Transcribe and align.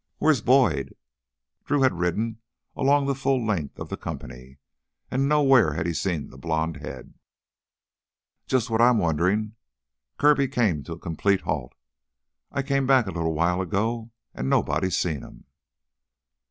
"Where's 0.17 0.41
Boyd?" 0.41 0.95
Drew 1.65 1.83
had 1.83 1.99
ridden 1.99 2.39
along 2.75 3.05
the 3.05 3.13
full 3.13 3.45
length 3.45 3.77
of 3.77 3.89
the 3.89 3.97
company 3.97 4.57
and 5.11 5.29
nowhere 5.29 5.73
had 5.73 5.85
he 5.85 5.93
seen 5.93 6.31
that 6.31 6.37
blond 6.39 6.77
head. 6.77 7.13
"Jus' 8.47 8.67
what 8.67 8.81
I'm 8.81 8.97
wonderin'." 8.97 9.53
Kirby 10.17 10.47
came 10.47 10.81
to 10.85 10.93
a 10.93 10.97
complete 10.97 11.41
halt. 11.41 11.73
"I 12.51 12.63
came 12.63 12.87
back 12.87 13.05
a 13.05 13.11
little 13.11 13.35
while 13.35 13.61
ago, 13.61 14.09
and 14.33 14.49
nobody's 14.49 14.97
seen 14.97 15.21
him." 15.21 15.45